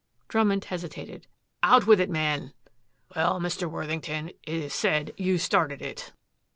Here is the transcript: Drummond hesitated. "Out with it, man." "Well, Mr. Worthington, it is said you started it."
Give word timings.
Drummond 0.29 0.65
hesitated. 0.65 1.27
"Out 1.61 1.85
with 1.85 1.99
it, 1.99 2.09
man." 2.09 2.53
"Well, 3.15 3.39
Mr. 3.39 3.69
Worthington, 3.69 4.29
it 4.29 4.39
is 4.47 4.73
said 4.73 5.13
you 5.15 5.37
started 5.37 5.79
it." 5.79 6.11